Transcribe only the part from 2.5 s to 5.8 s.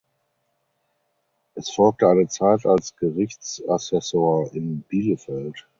als Gerichtsassessor in Bielefeld.